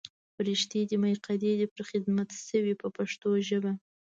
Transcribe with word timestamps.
فرښتې 0.35 0.79
دې 0.89 0.95
مقیدې 1.03 1.67
پر 1.73 1.81
خدمت 1.89 2.29
شوې 2.49 2.73
په 2.81 2.87
پښتو 2.97 3.29
ژبه. 3.47 3.71